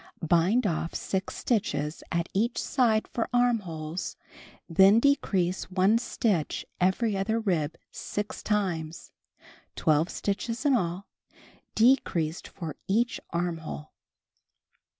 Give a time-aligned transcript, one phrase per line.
[0.27, 4.17] Bind off 6 stitches at each side for armholes,
[4.67, 9.11] then decrease one stitch every other rib 6 times—
[9.75, 11.05] 12 stitches, in all,
[11.75, 13.91] decreased for each armhole.